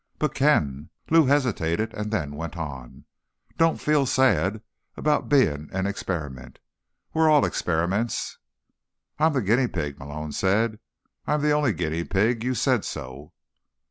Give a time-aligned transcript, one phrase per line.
[0.17, 3.05] "But Ken—" Lou hesitated, and then went on.
[3.59, 4.63] "Don't feel sad
[4.97, 6.57] about being an experiment.
[7.13, 8.39] We're all experiments."
[9.19, 10.79] "I'm the guinea pig," Malone said.
[11.27, 12.43] "I'm the only guinea pig.
[12.43, 13.33] You said so."